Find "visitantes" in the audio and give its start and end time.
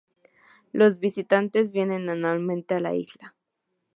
0.99-1.71